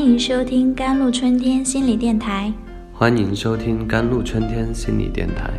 [0.00, 2.50] 欢迎收听甘露春天心理电台。
[2.90, 5.50] 欢迎收听甘露春天心理电台。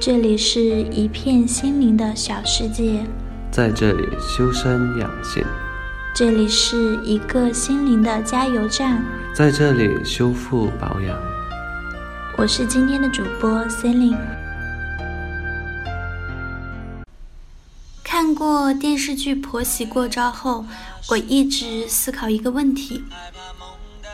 [0.00, 3.04] 这里是一片心灵的小世界，
[3.50, 5.44] 在这里修身养性。
[6.14, 11.14] 这里是一个心灵的加油站，在这里修复保养。
[12.38, 14.16] 我是今天的主播 Celine。
[18.02, 20.64] 看过电视剧《婆媳过招》后，
[21.10, 23.04] 我一直思考一个问题：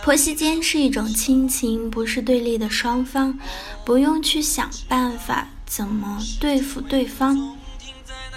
[0.05, 3.39] 婆媳间是一种亲情，不是对立的双方，
[3.87, 7.57] 不用去想办法怎么对付对方，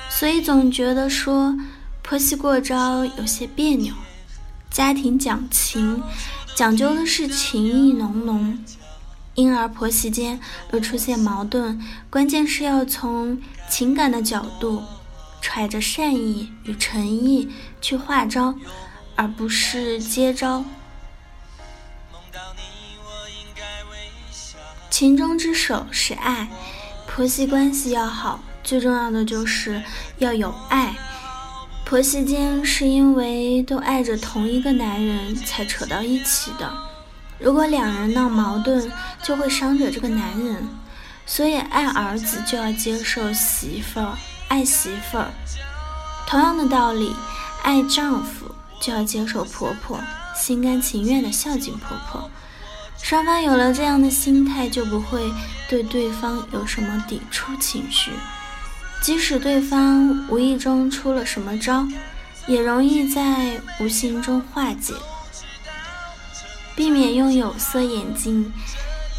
[0.09, 1.53] 所以总觉得说。
[2.01, 3.93] 婆媳过招有些别扭，
[4.71, 6.01] 家庭讲情，
[6.55, 8.57] 讲究的是情意浓浓，
[9.35, 10.39] 因而婆媳间
[10.71, 11.77] 若出现矛盾，
[12.09, 13.37] 关键是要从
[13.69, 14.81] 情感的角度，
[15.41, 17.49] 揣着善意与诚意
[17.81, 18.55] 去化招，
[19.17, 20.63] 而不是接招。
[24.97, 26.47] 情中之首是爱，
[27.05, 29.79] 婆媳关系要好，最重要的就是
[30.17, 30.95] 要有爱。
[31.85, 36.73] 婆媳间是因为都爱着同一个男人才扯到一起的，
[37.37, 40.67] 如果两人闹矛盾，就会伤着这个男人。
[41.27, 45.29] 所以爱儿子就要接受媳妇儿，爱媳妇儿。
[46.25, 47.15] 同样的道理，
[47.61, 48.49] 爱丈夫
[48.81, 49.99] 就要接受婆婆，
[50.35, 52.27] 心甘情愿的孝敬婆婆。
[53.07, 55.31] 双方有了这样的心态，就不会
[55.69, 58.11] 对对方有什么抵触情绪。
[59.01, 61.87] 即使对方无意中出了什么招，
[62.47, 64.93] 也容易在无形中化解。
[66.75, 68.51] 避免用有色眼镜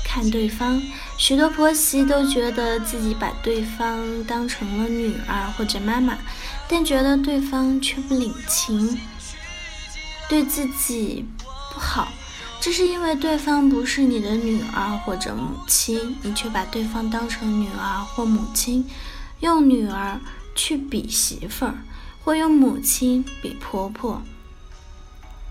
[0.04, 0.82] 看对方，
[1.16, 6.18] 许多婆媳都觉得自己把对方当成了女儿或者妈妈，
[6.68, 9.00] 但觉得对方却不领情，
[10.28, 11.24] 对自己
[11.72, 12.12] 不好。
[12.68, 18.84] 这是因为对方不是你的女儿或者母亲，你却把对方当成女儿或母亲。
[19.40, 20.20] 用女儿
[20.54, 21.74] 去比媳妇儿，
[22.22, 24.20] 或用母亲比婆婆，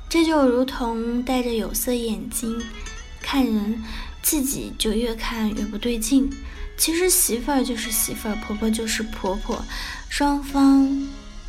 [0.08, 2.62] 这就如同戴着有色眼镜
[3.20, 3.84] 看人，
[4.22, 6.32] 自己就越看越不对劲。
[6.78, 9.60] 其实媳妇儿就是媳妇儿，婆婆就是婆婆，
[10.08, 10.88] 双方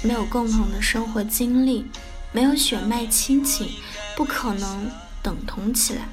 [0.01, 1.85] 没有共同的生活经历，
[2.33, 3.69] 没有血脉亲情，
[4.17, 4.91] 不可能
[5.29, 6.09] 等同起来。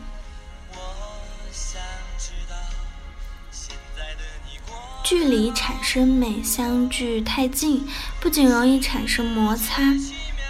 [5.06, 7.88] 距离产生美，相距太近，
[8.20, 9.82] 不仅容易产生摩擦，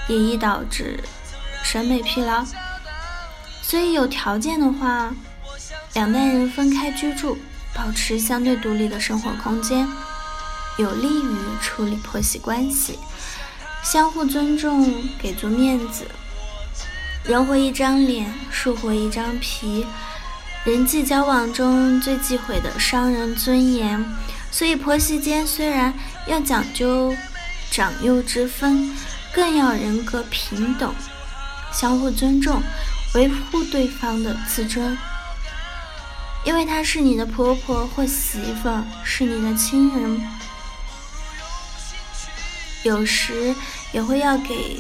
[0.08, 1.04] 也易导致
[1.64, 2.44] 审美疲劳。
[3.62, 5.14] 所以有条件的话，
[5.94, 7.38] 两代人分开居住，
[7.72, 9.88] 保持相对独立的生活空间，
[10.80, 12.98] 有利于处理婆媳关系。
[13.84, 16.08] 相互尊重，给足面子。
[17.28, 19.84] 人活一张脸，树活一张皮。
[20.64, 24.04] 人际交往中最忌讳的伤人尊严。
[24.52, 25.92] 所以，婆媳间虽然
[26.28, 27.16] 要讲究
[27.72, 28.96] 长幼之分，
[29.34, 30.94] 更要人格平等，
[31.74, 32.62] 相互尊重，
[33.16, 34.96] 维护对方的自尊。
[36.44, 38.70] 因为她是你的婆婆或媳妇，
[39.04, 40.22] 是你的亲人，
[42.84, 43.56] 有时
[43.92, 44.80] 也会要给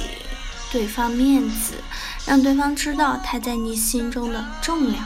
[0.75, 1.75] 对方面子，
[2.25, 5.05] 让对方知道他在你心中的重量。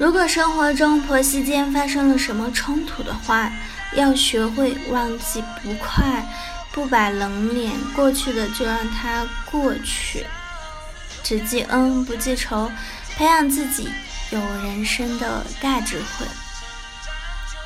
[0.00, 3.52] 如果生活中婆媳间发生了什么冲突的话，
[3.94, 6.26] 要学会忘记不快，
[6.72, 10.26] 不摆冷脸，过去的就让它过去，
[11.22, 12.68] 只记恩不记仇，
[13.16, 13.88] 培养自己
[14.30, 16.26] 有人生的大智慧。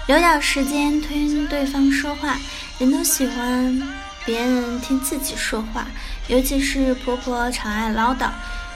[0.09, 2.37] 留点时间听对方说话，
[2.78, 3.82] 人都喜欢
[4.25, 5.86] 别人听自己说话，
[6.28, 8.31] 尤其是婆婆常爱唠叨，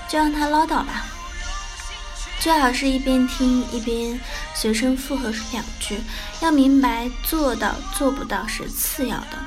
[0.08, 1.04] 就让她唠叨吧。
[2.40, 4.20] 最好是一边听一边
[4.54, 5.98] 随声附和两句，
[6.40, 9.38] 要明白做到做不到是次要的，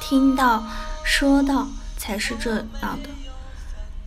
[0.00, 0.62] 听到
[1.04, 3.08] 说到才是重要的。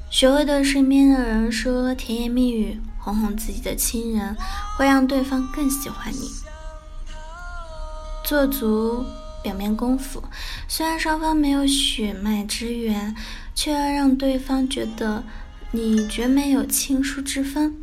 [0.10, 4.36] 学会对身边的人说甜言蜜语，哄哄自己的亲人，
[4.78, 6.31] 会让对方更喜欢你。
[8.24, 9.06] 做足
[9.48, 10.22] 表面功夫，
[10.68, 13.16] 虽然双方没有血脉之缘，
[13.56, 15.24] 却要让对方觉得
[15.72, 17.74] 你绝没有亲疏之分。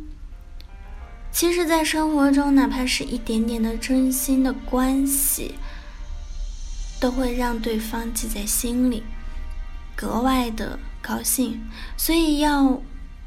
[1.31, 5.55] 其实，在生活中，哪怕是一点点的真心的关系，
[6.99, 9.01] 都会让对方记在心里，
[9.95, 11.59] 格外的高兴。
[11.97, 12.79] 所以，要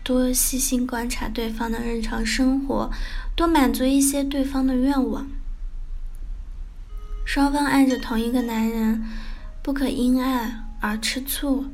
[0.04, 2.88] 多细心观察对方的日常生活，
[3.34, 5.26] 多满足一些对方的愿望。
[7.28, 9.04] 双方爱着同一个男人，
[9.60, 11.66] 不可因爱而吃醋，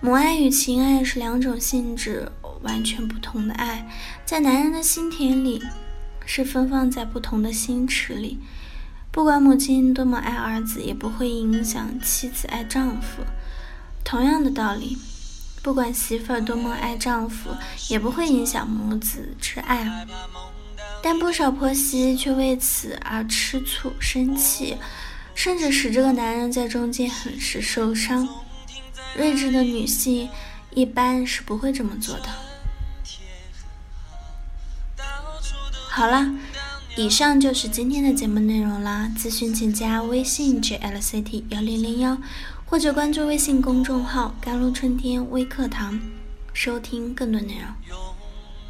[0.00, 2.30] 母爱与情爱是两种性质
[2.62, 3.90] 完全不同的爱，
[4.24, 5.60] 在男人的心田里，
[6.24, 8.38] 是分放在不同的心池里。
[9.10, 13.24] 不管母亲多么爱儿子，也不会影响妻子爱丈夫。
[14.04, 14.96] 同样的道理，
[15.64, 17.50] 不管媳妇儿多么爱丈夫，
[17.88, 20.06] 也不会影响母子之爱。
[21.02, 24.76] 但不少婆媳却为此而吃醋、生气，
[25.34, 28.28] 甚至使这个男人在中间很是受伤。
[29.16, 30.28] 睿智的女性
[30.74, 32.28] 一般是不会这么做的。
[35.88, 36.32] 好了，
[36.96, 39.10] 以上就是今天的节目内容啦。
[39.18, 42.16] 咨询请加微信 jlct 幺零零幺，
[42.64, 46.00] 或者关注微信公众号“甘露春天微课堂”，
[46.54, 48.00] 收听更多内容。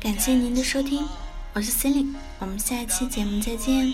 [0.00, 1.06] 感谢您的收听，
[1.52, 3.92] 我是 c e l i n e 我们下一期节目再见。